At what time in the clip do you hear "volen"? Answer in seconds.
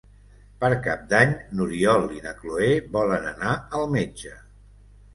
2.99-3.31